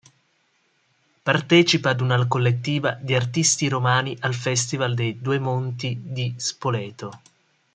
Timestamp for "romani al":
3.69-4.33